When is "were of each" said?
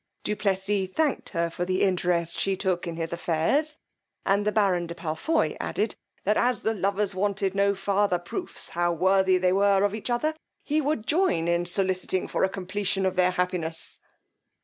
9.53-10.09